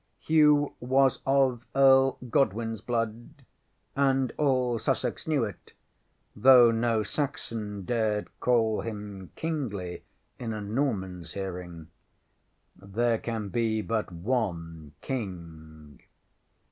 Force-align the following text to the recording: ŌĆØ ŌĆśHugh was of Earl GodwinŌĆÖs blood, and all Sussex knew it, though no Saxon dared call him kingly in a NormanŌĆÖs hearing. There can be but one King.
ŌĆØ 0.23 0.33
ŌĆśHugh 0.33 0.73
was 0.79 1.19
of 1.27 1.63
Earl 1.75 2.17
GodwinŌĆÖs 2.25 2.83
blood, 2.87 3.45
and 3.95 4.31
all 4.35 4.79
Sussex 4.79 5.27
knew 5.27 5.43
it, 5.45 5.73
though 6.35 6.71
no 6.71 7.03
Saxon 7.03 7.83
dared 7.85 8.27
call 8.39 8.81
him 8.81 9.29
kingly 9.35 10.01
in 10.39 10.53
a 10.53 10.59
NormanŌĆÖs 10.59 11.33
hearing. 11.33 11.89
There 12.75 13.19
can 13.19 13.49
be 13.49 13.83
but 13.83 14.11
one 14.11 14.93
King. 15.01 15.99